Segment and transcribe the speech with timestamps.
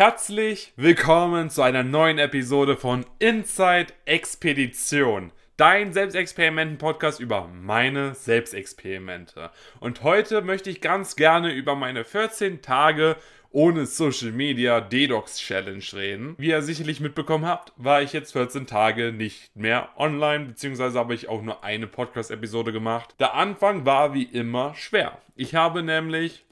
[0.00, 9.50] Herzlich willkommen zu einer neuen Episode von Inside Expedition, dein Selbstexperimenten-Podcast über meine Selbstexperimente.
[9.78, 13.16] Und heute möchte ich ganz gerne über meine 14 Tage
[13.50, 16.34] ohne Social Media Detox Challenge reden.
[16.38, 21.12] Wie ihr sicherlich mitbekommen habt, war ich jetzt 14 Tage nicht mehr online, beziehungsweise habe
[21.12, 23.16] ich auch nur eine Podcast-Episode gemacht.
[23.20, 25.18] Der Anfang war wie immer schwer.
[25.36, 26.46] Ich habe nämlich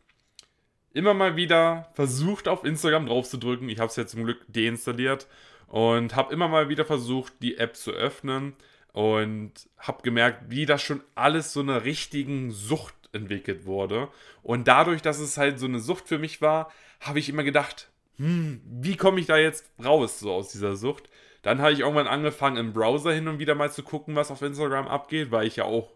[0.99, 3.69] immer mal wieder versucht, auf Instagram drauf zu drücken.
[3.69, 5.29] Ich habe es jetzt zum Glück deinstalliert
[5.69, 8.55] und habe immer mal wieder versucht, die App zu öffnen
[8.93, 14.09] und habe gemerkt, wie das schon alles so eine richtigen Sucht entwickelt wurde.
[14.43, 17.89] Und dadurch, dass es halt so eine Sucht für mich war, habe ich immer gedacht,
[18.17, 21.09] hm, wie komme ich da jetzt raus, so aus dieser Sucht?
[21.43, 24.43] Dann habe ich irgendwann angefangen, im Browser hin und wieder mal zu gucken, was auf
[24.43, 25.93] Instagram abgeht, weil ich ja auch,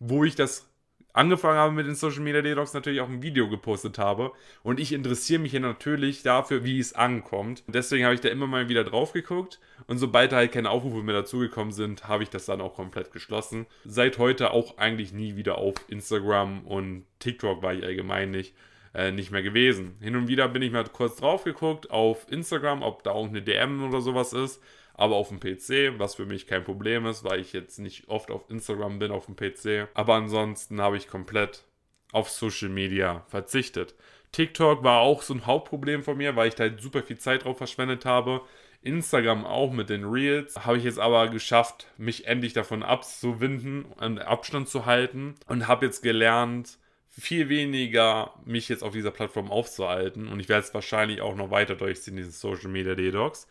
[0.00, 0.66] wo ich das
[1.12, 4.32] angefangen habe mit den Social Media Detox, natürlich auch ein Video gepostet habe.
[4.62, 7.62] Und ich interessiere mich ja natürlich dafür, wie es ankommt.
[7.66, 9.60] Und deswegen habe ich da immer mal wieder drauf geguckt.
[9.86, 13.12] Und sobald da halt keine Aufrufe mehr dazugekommen sind, habe ich das dann auch komplett
[13.12, 13.66] geschlossen.
[13.84, 18.54] Seit heute auch eigentlich nie wieder auf Instagram und TikTok war ich allgemein nicht.
[18.94, 19.96] Äh, nicht mehr gewesen.
[20.02, 23.40] Hin und wieder bin ich mal kurz drauf geguckt auf Instagram, ob da auch eine
[23.40, 24.60] DM oder sowas ist
[24.94, 28.30] aber auf dem PC, was für mich kein Problem ist, weil ich jetzt nicht oft
[28.30, 29.88] auf Instagram bin auf dem PC.
[29.94, 31.64] Aber ansonsten habe ich komplett
[32.12, 33.94] auf Social Media verzichtet.
[34.32, 37.44] TikTok war auch so ein Hauptproblem von mir, weil ich da halt super viel Zeit
[37.44, 38.42] drauf verschwendet habe.
[38.82, 40.64] Instagram auch mit den Reels.
[40.64, 45.34] Habe ich jetzt aber geschafft, mich endlich davon abzuwinden und Abstand zu halten.
[45.46, 50.28] Und habe jetzt gelernt, viel weniger mich jetzt auf dieser Plattform aufzuhalten.
[50.28, 53.46] Und ich werde es wahrscheinlich auch noch weiter durchziehen, dieses Social Media Detox.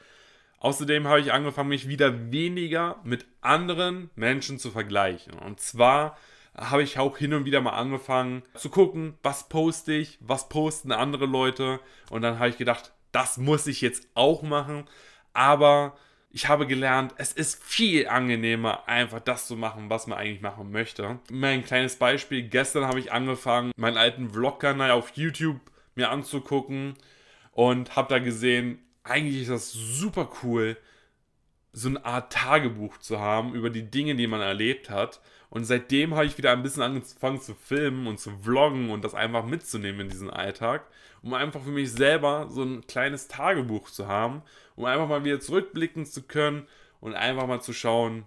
[0.61, 5.33] Außerdem habe ich angefangen, mich wieder weniger mit anderen Menschen zu vergleichen.
[5.33, 6.15] Und zwar
[6.55, 10.91] habe ich auch hin und wieder mal angefangen zu gucken, was poste ich, was posten
[10.91, 11.79] andere Leute.
[12.11, 14.85] Und dann habe ich gedacht, das muss ich jetzt auch machen.
[15.33, 15.97] Aber
[16.29, 20.71] ich habe gelernt, es ist viel angenehmer, einfach das zu machen, was man eigentlich machen
[20.71, 21.17] möchte.
[21.31, 25.59] Mein kleines Beispiel, gestern habe ich angefangen, meinen alten Vlog-Kanal auf YouTube
[25.95, 26.93] mir anzugucken
[27.51, 30.77] und habe da gesehen, eigentlich ist das super cool,
[31.73, 35.21] so eine Art Tagebuch zu haben über die Dinge, die man erlebt hat.
[35.49, 39.13] Und seitdem habe ich wieder ein bisschen angefangen zu filmen und zu vloggen und das
[39.13, 40.85] einfach mitzunehmen in diesen Alltag,
[41.21, 44.43] um einfach für mich selber so ein kleines Tagebuch zu haben,
[44.75, 46.67] um einfach mal wieder zurückblicken zu können
[47.01, 48.25] und einfach mal zu schauen,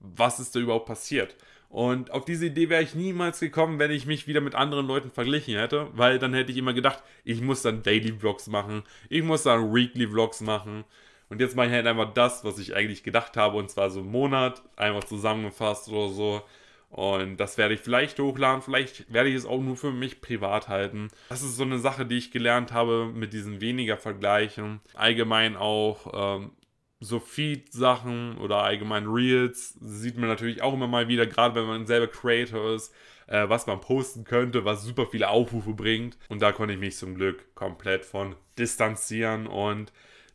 [0.00, 1.36] was ist da überhaupt passiert.
[1.70, 5.12] Und auf diese Idee wäre ich niemals gekommen, wenn ich mich wieder mit anderen Leuten
[5.12, 9.22] verglichen hätte, weil dann hätte ich immer gedacht, ich muss dann Daily Vlogs machen, ich
[9.22, 10.84] muss dann Weekly Vlogs machen.
[11.28, 14.00] Und jetzt mache ich halt einfach das, was ich eigentlich gedacht habe, und zwar so
[14.00, 16.42] einen Monat, einfach zusammengefasst oder so.
[16.90, 20.66] Und das werde ich vielleicht hochladen, vielleicht werde ich es auch nur für mich privat
[20.66, 21.08] halten.
[21.28, 24.80] Das ist so eine Sache, die ich gelernt habe mit diesen weniger Vergleichen.
[24.94, 26.50] Allgemein auch ähm,
[27.00, 31.86] so Feed-Sachen oder allgemein Reels sieht man natürlich auch immer mal wieder, gerade wenn man
[31.86, 32.94] selber Creator ist,
[33.26, 36.18] äh, was man posten könnte, was super viele Aufrufe bringt.
[36.28, 39.92] Und da konnte ich mich zum Glück komplett von distanzieren und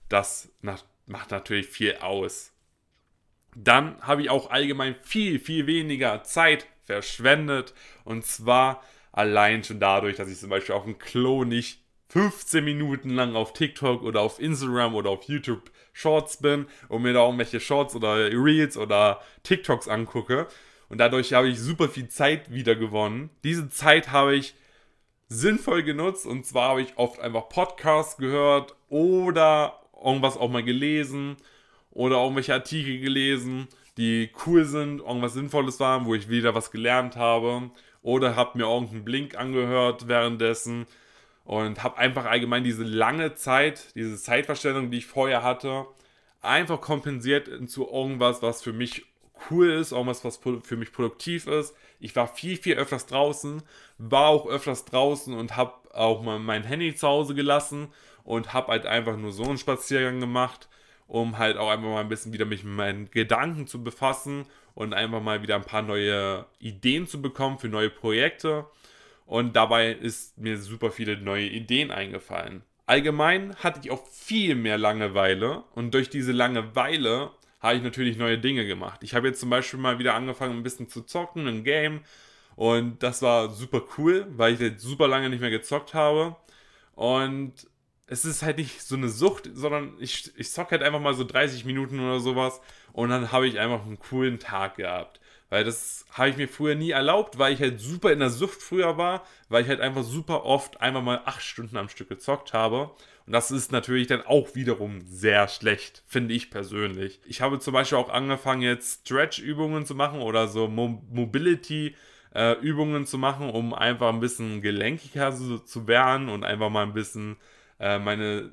[0.10, 2.52] das macht natürlich viel aus.
[3.56, 7.74] Dann habe ich auch allgemein viel, viel weniger Zeit verschwendet
[8.04, 13.10] und zwar allein schon dadurch, dass ich zum Beispiel auf dem Klo nicht 15 Minuten
[13.10, 17.60] lang auf TikTok oder auf Instagram oder auf YouTube Shorts bin und mir da irgendwelche
[17.60, 20.48] Shorts oder Reels oder TikToks angucke.
[20.90, 23.30] Und dadurch habe ich super viel Zeit wieder gewonnen.
[23.44, 24.56] Diese Zeit habe ich
[25.28, 31.38] sinnvoll genutzt und zwar habe ich oft einfach Podcasts gehört oder irgendwas auch mal gelesen
[31.92, 33.68] oder irgendwelche Artikel gelesen,
[33.98, 37.72] die cool sind, irgendwas Sinnvolles waren, wo ich wieder was gelernt habe
[38.04, 40.86] oder habe mir irgendeinen Blink angehört währenddessen
[41.46, 45.86] und habe einfach allgemein diese lange Zeit, diese Zeitverstellung, die ich vorher hatte,
[46.42, 49.06] einfach kompensiert zu irgendwas, was für mich
[49.50, 51.76] cool ist, irgendwas, was für mich produktiv ist.
[52.00, 53.62] Ich war viel, viel öfters draußen,
[53.98, 57.90] war auch öfters draußen und habe auch mal mein Handy zu Hause gelassen
[58.24, 60.68] und habe halt einfach nur so einen Spaziergang gemacht,
[61.08, 64.94] um halt auch einfach mal ein bisschen wieder mich mit meinen Gedanken zu befassen und
[64.94, 68.66] einfach mal wieder ein paar neue Ideen zu bekommen für neue Projekte.
[69.26, 72.64] Und dabei ist mir super viele neue Ideen eingefallen.
[72.86, 78.38] Allgemein hatte ich auch viel mehr Langeweile und durch diese Langeweile habe ich natürlich neue
[78.38, 79.02] Dinge gemacht.
[79.02, 82.02] Ich habe jetzt zum Beispiel mal wieder angefangen, ein bisschen zu zocken, ein Game.
[82.56, 86.36] Und das war super cool, weil ich jetzt super lange nicht mehr gezockt habe.
[86.94, 87.54] Und
[88.08, 91.24] es ist halt nicht so eine Sucht, sondern ich, ich zocke halt einfach mal so
[91.24, 92.62] 30 Minuten oder sowas.
[92.94, 95.20] Und dann habe ich einfach einen coolen Tag gehabt.
[95.56, 98.62] Weil das habe ich mir früher nie erlaubt, weil ich halt super in der Sucht
[98.62, 102.52] früher war, weil ich halt einfach super oft einfach mal acht Stunden am Stück gezockt
[102.52, 102.92] habe.
[103.26, 107.22] Und das ist natürlich dann auch wiederum sehr schlecht, finde ich persönlich.
[107.26, 111.96] Ich habe zum Beispiel auch angefangen, jetzt Stretch-Übungen zu machen oder so Mo Mobility-
[112.34, 116.92] äh, Übungen zu machen, um einfach ein bisschen gelenkiger zu, werden und einfach mal ein
[116.94, 117.38] bisschen
[117.80, 118.52] äh, meine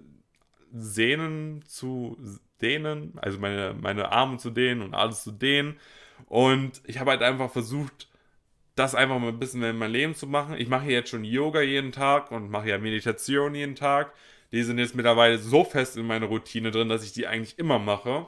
[0.72, 2.16] Sehnen zu
[2.60, 5.80] dehnen, also meine, meine Arme zu dehnen und alles zu dehnen.
[6.26, 8.08] Und ich habe halt einfach versucht,
[8.74, 10.56] das einfach mal ein bisschen in mein Leben zu machen.
[10.56, 14.12] Ich mache jetzt schon Yoga jeden Tag und mache ja Meditation jeden Tag.
[14.50, 17.78] Die sind jetzt mittlerweile so fest in meiner Routine drin, dass ich die eigentlich immer
[17.78, 18.26] mache,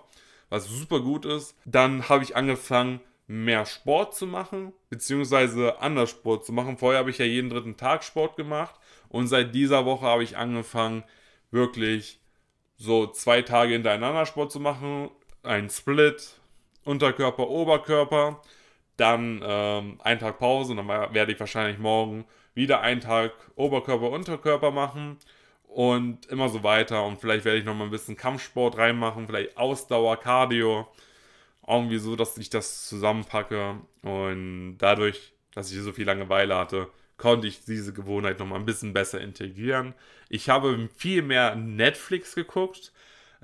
[0.49, 1.57] was super gut ist.
[1.65, 6.77] Dann habe ich angefangen, mehr Sport zu machen, beziehungsweise anders Sport zu machen.
[6.77, 8.75] Vorher habe ich ja jeden dritten Tag Sport gemacht
[9.09, 11.05] und seit dieser Woche habe ich angefangen,
[11.51, 12.21] wirklich
[12.77, 15.11] so zwei Tage hintereinander Sport zu machen.
[15.43, 16.41] Ein Split,
[16.85, 18.41] Unterkörper, Oberkörper,
[18.97, 24.11] dann ähm, ein Tag Pause und dann werde ich wahrscheinlich morgen wieder einen Tag Oberkörper,
[24.11, 25.19] Unterkörper machen
[25.65, 27.05] und immer so weiter.
[27.05, 30.87] Und vielleicht werde ich noch mal ein bisschen Kampfsport reinmachen, vielleicht Ausdauer, Cardio
[31.67, 33.81] irgendwie so, dass ich das zusammenpacke.
[34.03, 38.93] Und dadurch, dass ich so viel Langeweile hatte, konnte ich diese Gewohnheit nochmal ein bisschen
[38.93, 39.95] besser integrieren.
[40.29, 42.93] Ich habe viel mehr Netflix geguckt.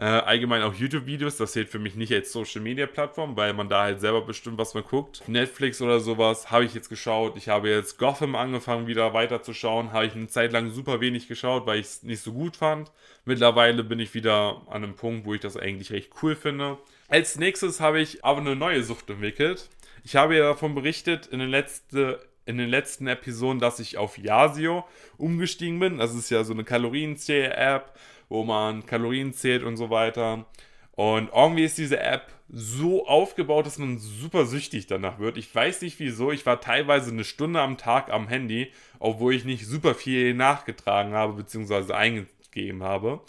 [0.00, 4.00] Äh, allgemein auch YouTube-Videos, das zählt für mich nicht als Social-Media-Plattform, weil man da halt
[4.00, 5.23] selber bestimmt, was man guckt.
[5.29, 7.37] Netflix oder sowas habe ich jetzt geschaut.
[7.37, 9.93] Ich habe jetzt Gotham angefangen, wieder weiterzuschauen.
[9.93, 12.91] Habe ich eine Zeit lang super wenig geschaut, weil ich es nicht so gut fand.
[13.26, 16.79] Mittlerweile bin ich wieder an einem Punkt, wo ich das eigentlich recht cool finde.
[17.08, 19.69] Als nächstes habe ich aber eine neue Sucht entwickelt.
[20.03, 24.17] Ich habe ja davon berichtet in den, letzte, in den letzten Episoden, dass ich auf
[24.17, 24.87] Yasio
[25.19, 25.99] umgestiegen bin.
[25.99, 27.93] Das ist ja so eine Kalorienzähl-App,
[28.31, 30.47] wo man Kalorien zählt und so weiter.
[30.93, 35.37] Und irgendwie ist diese App so aufgebaut, dass man super süchtig danach wird.
[35.37, 36.32] Ich weiß nicht wieso.
[36.32, 41.12] Ich war teilweise eine Stunde am Tag am Handy, obwohl ich nicht super viel nachgetragen
[41.12, 41.93] habe bzw.
[41.93, 43.21] eingegeben habe.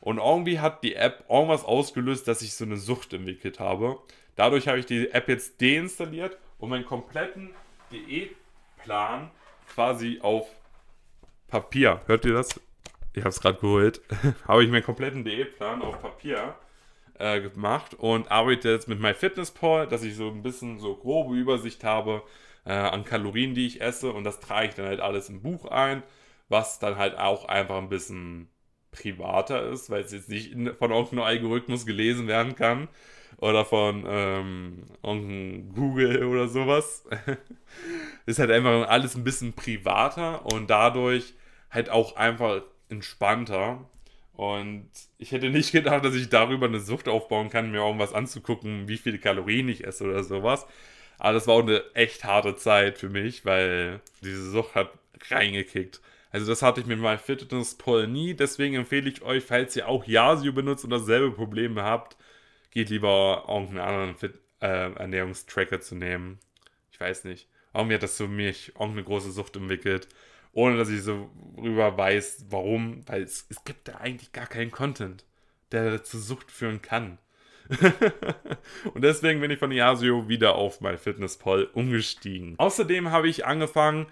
[0.00, 3.98] Und irgendwie hat die App irgendwas ausgelöst, dass ich so eine Sucht entwickelt habe.
[4.36, 7.50] Dadurch habe ich die App jetzt deinstalliert und meinen kompletten
[7.90, 9.30] Diätplan
[9.74, 10.46] quasi auf
[11.48, 12.02] Papier.
[12.06, 12.60] Hört ihr das?
[13.18, 14.00] Ich habe es gerade geholt.
[14.46, 16.54] habe ich meinen kompletten Diätplan auf Papier
[17.18, 21.82] äh, gemacht und arbeite jetzt mit MyFitnessPal, dass ich so ein bisschen so grobe Übersicht
[21.82, 22.22] habe
[22.64, 25.64] äh, an Kalorien, die ich esse und das trage ich dann halt alles im Buch
[25.66, 26.04] ein,
[26.48, 28.48] was dann halt auch einfach ein bisschen
[28.92, 32.86] privater ist, weil es jetzt nicht von irgendeinem Algorithmus gelesen werden kann
[33.38, 37.04] oder von ähm, irgendeinem Google oder sowas.
[38.26, 41.34] ist halt einfach alles ein bisschen privater und dadurch
[41.68, 43.88] halt auch einfach entspannter.
[44.32, 44.88] Und
[45.18, 48.98] ich hätte nicht gedacht, dass ich darüber eine Sucht aufbauen kann, mir irgendwas anzugucken, wie
[48.98, 50.66] viele Kalorien ich esse oder sowas.
[51.18, 54.92] Aber das war auch eine echt harte Zeit für mich, weil diese Sucht hat
[55.30, 56.00] reingekickt.
[56.30, 58.34] Also das hatte ich mit meinem Fitness-Poll nie.
[58.34, 62.16] Deswegen empfehle ich euch, falls ihr auch Yasio benutzt und dasselbe Problem habt,
[62.70, 66.38] geht lieber irgendeinen anderen Fit äh, Ernährungstracker zu nehmen.
[66.92, 67.48] Ich weiß nicht.
[67.74, 70.08] Irgendwie hat das für mich irgendeine große Sucht entwickelt.
[70.58, 73.02] Ohne dass ich so rüber weiß, warum.
[73.06, 75.24] Weil es, es gibt da eigentlich gar keinen Content,
[75.70, 77.18] der zur Sucht führen kann.
[78.92, 82.56] und deswegen bin ich von Yasio wieder auf MyFitnessPal umgestiegen.
[82.58, 84.06] Außerdem habe ich angefangen,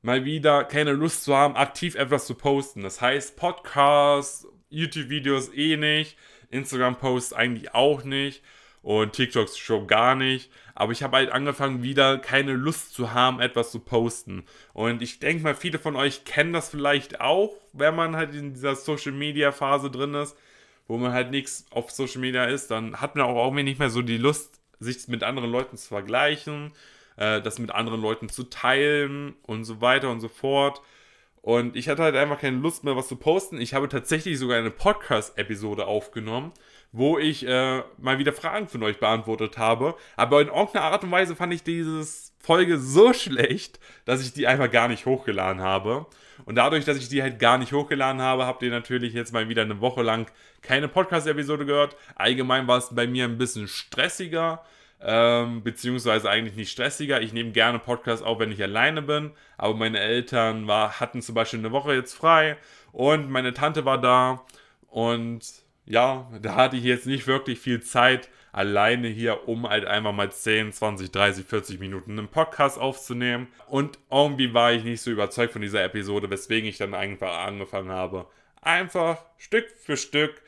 [0.00, 2.82] mal wieder keine Lust zu haben, aktiv etwas zu posten.
[2.82, 6.16] Das heißt, Podcasts, YouTube-Videos eh nicht,
[6.50, 8.42] Instagram-Posts eigentlich auch nicht
[8.82, 10.50] und TikToks schon gar nicht.
[10.74, 14.44] Aber ich habe halt angefangen, wieder keine Lust zu haben, etwas zu posten.
[14.72, 18.54] Und ich denke mal, viele von euch kennen das vielleicht auch, wenn man halt in
[18.54, 20.36] dieser Social-Media-Phase drin ist,
[20.88, 23.90] wo man halt nichts auf Social Media ist, dann hat man auch irgendwie nicht mehr
[23.90, 26.72] so die Lust, sich mit anderen Leuten zu vergleichen
[27.16, 30.82] äh, das mit anderen Leuten zu teilen und so weiter und so fort.
[31.42, 33.60] Und ich hatte halt einfach keine Lust mehr, was zu posten.
[33.60, 36.52] Ich habe tatsächlich sogar eine Podcast-Episode aufgenommen,
[36.92, 39.96] wo ich äh, mal wieder Fragen von euch beantwortet habe.
[40.16, 42.06] Aber in irgendeiner Art und Weise fand ich diese
[42.38, 46.06] Folge so schlecht, dass ich die einfach gar nicht hochgeladen habe.
[46.44, 49.48] Und dadurch, dass ich die halt gar nicht hochgeladen habe, habt ihr natürlich jetzt mal
[49.48, 50.30] wieder eine Woche lang
[50.62, 51.96] keine Podcast-Episode gehört.
[52.14, 54.64] Allgemein war es bei mir ein bisschen stressiger
[55.04, 57.20] ähm, beziehungsweise eigentlich nicht stressiger.
[57.20, 61.34] Ich nehme gerne Podcasts auf, wenn ich alleine bin, aber meine Eltern war, hatten zum
[61.34, 62.56] Beispiel eine Woche jetzt frei
[62.92, 64.44] und meine Tante war da
[64.88, 65.42] und
[65.84, 70.30] ja, da hatte ich jetzt nicht wirklich viel Zeit alleine hier, um halt einfach mal
[70.30, 73.48] 10, 20, 30, 40 Minuten einen Podcast aufzunehmen.
[73.66, 77.90] Und irgendwie war ich nicht so überzeugt von dieser Episode, weswegen ich dann einfach angefangen
[77.90, 78.26] habe,
[78.60, 80.42] einfach Stück für Stück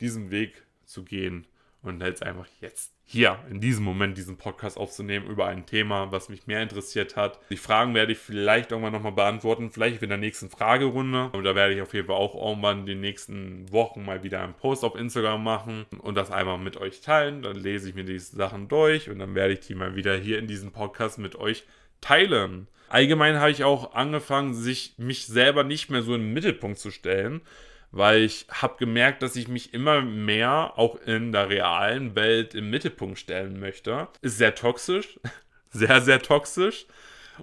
[0.00, 1.46] diesen Weg zu gehen.
[1.82, 6.28] Und jetzt einfach jetzt hier in diesem Moment diesen Podcast aufzunehmen über ein Thema, was
[6.28, 7.40] mich mehr interessiert hat.
[7.50, 11.30] Die Fragen werde ich vielleicht irgendwann nochmal beantworten, vielleicht in der nächsten Fragerunde.
[11.32, 14.54] Und da werde ich auf jeden Fall auch irgendwann die nächsten Wochen mal wieder einen
[14.54, 17.42] Post auf Instagram machen und das einfach mit euch teilen.
[17.42, 20.38] Dann lese ich mir diese Sachen durch und dann werde ich die mal wieder hier
[20.38, 21.64] in diesem Podcast mit euch
[22.00, 22.68] teilen.
[22.88, 27.40] Allgemein habe ich auch angefangen, sich mich selber nicht mehr so im Mittelpunkt zu stellen,
[27.90, 32.70] weil ich habe gemerkt, dass ich mich immer mehr auch in der realen Welt im
[32.70, 34.08] Mittelpunkt stellen möchte.
[34.22, 35.18] Ist sehr toxisch,
[35.70, 36.86] sehr, sehr toxisch.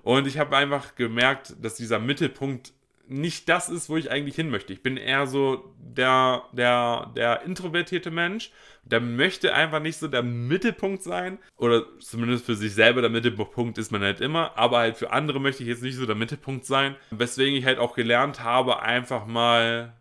[0.03, 2.73] Und ich habe einfach gemerkt, dass dieser Mittelpunkt
[3.09, 4.73] nicht das ist, wo ich eigentlich hin möchte.
[4.73, 8.51] Ich bin eher so der, der, der introvertierte Mensch.
[8.83, 11.39] Der möchte einfach nicht so der Mittelpunkt sein.
[11.55, 14.57] Oder zumindest für sich selber der Mittelpunkt ist man halt immer.
[14.57, 16.95] Aber halt für andere möchte ich jetzt nicht so der Mittelpunkt sein.
[17.11, 19.93] Weswegen ich halt auch gelernt habe, einfach mal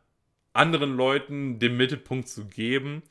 [0.57, 3.03] anderen Leuten den Mittelpunkt zu geben,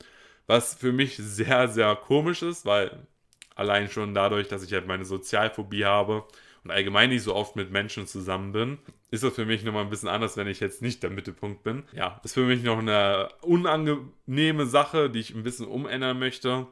[0.46, 3.06] was für mich sehr, sehr komisch ist, weil
[3.54, 6.24] allein schon dadurch, dass ich halt meine Sozialphobie habe
[6.62, 8.78] und allgemein nicht so oft mit Menschen zusammen bin,
[9.10, 11.84] ist das für mich nochmal ein bisschen anders, wenn ich jetzt nicht der Mittelpunkt bin.
[11.92, 16.66] Ja, ist für mich noch eine unangenehme Sache, die ich ein bisschen umändern möchte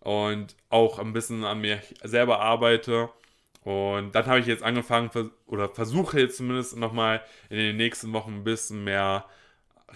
[0.00, 3.08] und auch ein bisschen an mir selber arbeite.
[3.64, 5.10] Und dann habe ich jetzt angefangen,
[5.46, 9.24] oder versuche jetzt zumindest nochmal in den nächsten Wochen ein bisschen mehr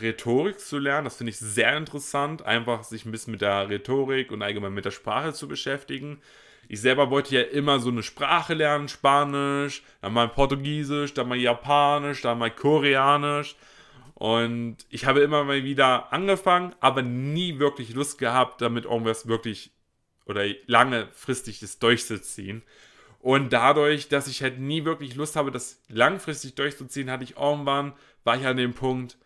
[0.01, 1.05] Rhetorik zu lernen.
[1.05, 4.85] Das finde ich sehr interessant, einfach sich ein bisschen mit der Rhetorik und allgemein mit
[4.85, 6.21] der Sprache zu beschäftigen.
[6.69, 11.39] Ich selber wollte ja immer so eine Sprache lernen, Spanisch, dann mal Portugiesisch, dann mal
[11.39, 13.57] Japanisch, dann mal Koreanisch.
[14.15, 19.73] Und ich habe immer mal wieder angefangen, aber nie wirklich Lust gehabt, damit irgendwas wirklich
[20.25, 22.63] oder langfristig das durchzuziehen.
[23.21, 27.93] Und dadurch, dass ich halt nie wirklich Lust habe, das langfristig durchzuziehen, hatte ich irgendwann,
[28.25, 29.19] war ich an dem Punkt,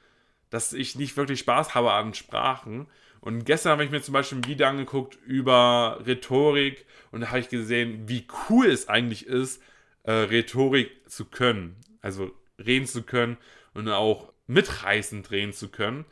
[0.51, 2.87] dass ich nicht wirklich Spaß habe an Sprachen.
[3.21, 7.41] Und gestern habe ich mir zum Beispiel ein Video angeguckt über Rhetorik und da habe
[7.41, 9.63] ich gesehen, wie cool es eigentlich ist,
[10.05, 11.77] äh, Rhetorik zu können.
[12.01, 13.37] Also reden zu können
[13.75, 16.05] und auch mitreißend reden zu können.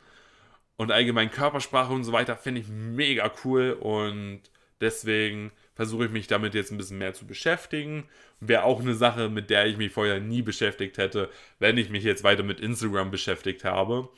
[0.77, 4.43] Und allgemein Körpersprache und so weiter finde ich mega cool und
[4.79, 8.03] deswegen versuche ich mich damit jetzt ein bisschen mehr zu beschäftigen.
[8.41, 12.03] Wäre auch eine Sache, mit der ich mich vorher nie beschäftigt hätte, wenn ich mich
[12.03, 14.09] jetzt weiter mit Instagram beschäftigt habe.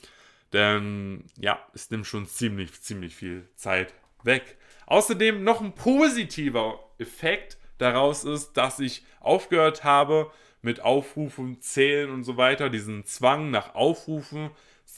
[0.53, 4.57] Denn ja, es nimmt schon ziemlich, ziemlich viel Zeit weg.
[4.87, 10.31] Außerdem noch ein positiver Effekt daraus ist, dass ich aufgehört habe
[10.63, 14.49] mit Aufrufen, Zählen und so weiter, diesen Zwang nach Aufrufen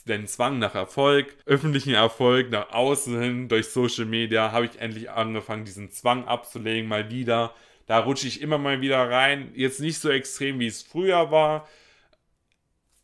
[0.06, 5.10] den Zwang nach Erfolg, öffentlichen Erfolg nach außen hin durch Social Media, habe ich endlich
[5.10, 7.54] angefangen, diesen Zwang abzulegen, mal wieder.
[7.86, 9.52] Da rutsche ich immer mal wieder rein.
[9.54, 11.68] Jetzt nicht so extrem, wie es früher war.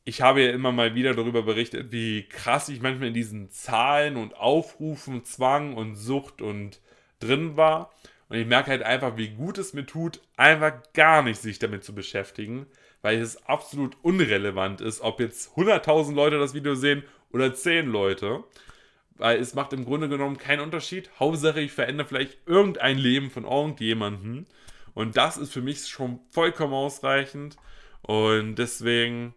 [0.04, 4.16] Ich habe ja immer mal wieder darüber berichtet, wie krass ich manchmal in diesen Zahlen
[4.16, 6.80] und Aufrufen, Zwang und Sucht und
[7.21, 7.92] drin war.
[8.28, 11.85] Und ich merke halt einfach, wie gut es mir tut, einfach gar nicht sich damit
[11.85, 12.66] zu beschäftigen
[13.02, 18.45] weil es absolut unrelevant ist, ob jetzt 100.000 Leute das Video sehen oder 10 Leute.
[19.16, 21.11] Weil es macht im Grunde genommen keinen Unterschied.
[21.19, 24.47] Hauptsache, ich verändere vielleicht irgendein Leben von irgendjemandem.
[24.95, 27.57] Und das ist für mich schon vollkommen ausreichend.
[28.02, 29.35] Und deswegen,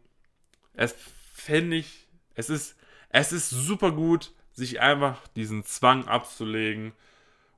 [0.74, 0.96] es
[1.34, 2.78] finde ich, es ist,
[3.10, 6.94] es ist super gut, sich einfach diesen Zwang abzulegen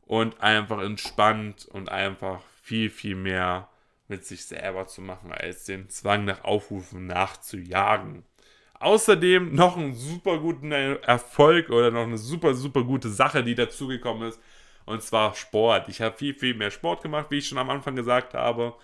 [0.06, 3.70] und einfach entspannt und einfach viel, viel mehr
[4.08, 8.24] mit sich selber zu machen, als den Zwang nach Aufrufen nachzujagen.
[8.80, 14.30] Außerdem noch einen super guten Erfolg oder noch eine super, super gute Sache, die dazugekommen
[14.30, 14.40] ist.
[14.86, 15.90] Und zwar Sport.
[15.90, 18.76] Ich habe viel, viel mehr Sport gemacht, wie ich schon am Anfang gesagt habe.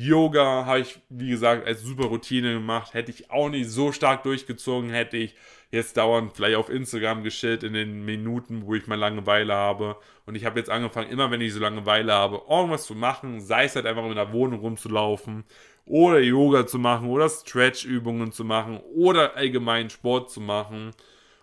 [0.00, 2.94] Yoga habe ich, wie gesagt, als super Routine gemacht.
[2.94, 5.34] Hätte ich auch nicht so stark durchgezogen, hätte ich
[5.70, 9.96] jetzt dauernd vielleicht auf Instagram geschillt in den Minuten, wo ich mal Langeweile habe.
[10.24, 13.64] Und ich habe jetzt angefangen, immer wenn ich so Langeweile habe, irgendwas zu machen, sei
[13.64, 15.44] es halt einfach in der Wohnung rumzulaufen
[15.84, 20.92] oder Yoga zu machen oder Stretch-Übungen zu machen oder allgemein Sport zu machen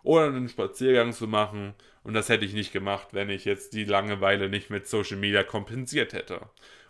[0.02, 1.76] oder einen Spaziergang zu machen.
[2.08, 5.44] Und das hätte ich nicht gemacht, wenn ich jetzt die Langeweile nicht mit Social Media
[5.44, 6.40] kompensiert hätte.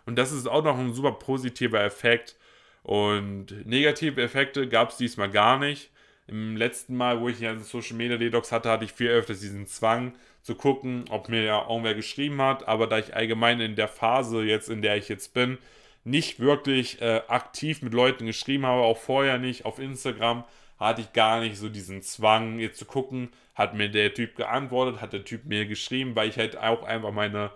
[0.06, 2.36] Und das ist auch noch ein super positiver Effekt.
[2.84, 5.90] Und negative Effekte gab es diesmal gar nicht.
[6.28, 9.66] Im letzten Mal, wo ich ja Social Media Detox hatte, hatte ich viel öfters diesen
[9.66, 12.68] Zwang zu gucken, ob mir ja irgendwer geschrieben hat.
[12.68, 15.58] Aber da ich allgemein in der Phase jetzt, in der ich jetzt bin,
[16.04, 20.44] nicht wirklich äh, aktiv mit Leuten geschrieben habe, auch vorher nicht auf Instagram,
[20.78, 25.00] hatte ich gar nicht so diesen Zwang, jetzt zu gucken, hat mir der Typ geantwortet,
[25.00, 27.50] hat der Typ mir geschrieben, weil ich halt auch einfach meine,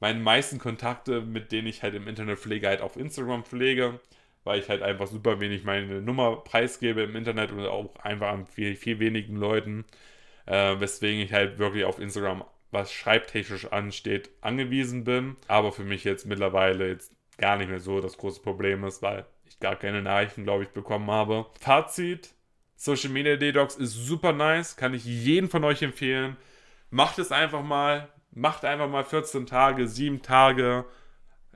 [0.00, 4.00] meine meisten Kontakte, mit denen ich halt im Internet pflege, halt auf Instagram pflege
[4.44, 8.46] weil ich halt einfach super wenig meine Nummer preisgebe im Internet und auch einfach an
[8.46, 9.84] viel, viel wenigen Leuten,
[10.46, 15.36] äh, weswegen ich halt wirklich auf Instagram was schreibtechnisch ansteht, angewiesen bin.
[15.48, 19.26] Aber für mich jetzt mittlerweile jetzt gar nicht mehr so das große Problem ist, weil
[19.46, 21.46] ich gar keine Nachrichten, glaube ich, bekommen habe.
[21.60, 22.30] Fazit:
[22.82, 26.36] Social Media Detox ist super nice, kann ich jedem von euch empfehlen.
[26.90, 30.84] Macht es einfach mal, macht einfach mal 14 Tage, 7 Tage.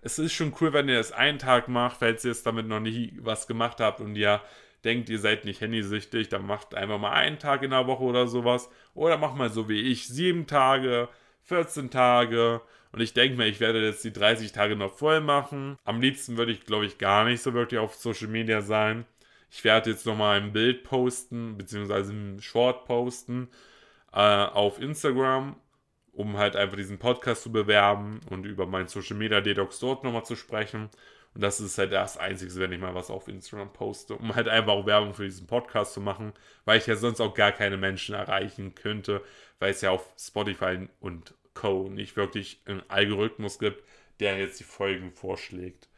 [0.02, 2.78] Es ist schon cool, wenn ihr es einen Tag macht, falls ihr es damit noch
[2.78, 4.40] nie was gemacht habt und ihr
[4.84, 8.28] denkt, ihr seid nicht handysüchtig, dann macht einfach mal einen Tag in der Woche oder
[8.28, 8.70] sowas.
[8.94, 11.08] Oder macht mal so wie ich, 7 Tage,
[11.42, 12.60] 14 Tage.
[12.92, 15.76] Und ich denke mir, ich werde jetzt die 30 Tage noch voll machen.
[15.82, 19.06] Am liebsten würde ich, glaube ich, gar nicht so wirklich auf Social Media sein.
[19.56, 23.48] Ich werde jetzt nochmal ein Bild posten, beziehungsweise ein Short posten
[24.12, 25.56] äh, auf Instagram,
[26.12, 30.26] um halt einfach diesen Podcast zu bewerben und über meinen Social Media Detox dort nochmal
[30.26, 30.90] zu sprechen.
[31.32, 34.46] Und das ist halt das Einzige, wenn ich mal was auf Instagram poste, um halt
[34.46, 36.34] einfach auch Werbung für diesen Podcast zu machen,
[36.66, 39.22] weil ich ja sonst auch gar keine Menschen erreichen könnte,
[39.58, 41.88] weil es ja auf Spotify und Co.
[41.88, 43.82] nicht wirklich einen Algorithmus gibt,
[44.20, 45.88] der jetzt die Folgen vorschlägt.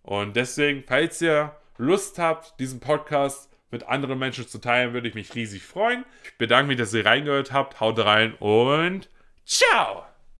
[0.00, 5.14] Und deswegen, falls ihr Lust habt, diesen Podcast mit anderen Menschen zu teilen, würde ich
[5.14, 6.04] mich riesig freuen.
[6.24, 7.80] Ich bedanke mich, dass ihr reingehört habt.
[7.80, 9.08] Haut rein und
[9.44, 10.11] ciao!